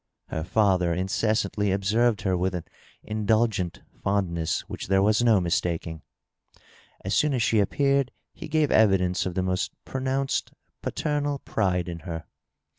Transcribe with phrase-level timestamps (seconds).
[0.29, 2.63] Her &ther incessantly observed her with an
[3.07, 6.01] indul gent fondness which there was no mistaking.
[7.05, 11.99] As soon as she appeared he gave evidence of the most pronounced paternal pride in
[11.99, 12.25] her.